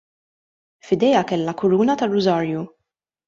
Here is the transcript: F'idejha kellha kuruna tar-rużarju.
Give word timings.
F'idejha 0.87 1.21
kellha 1.31 1.55
kuruna 1.61 1.97
tar-rużarju. 2.03 2.65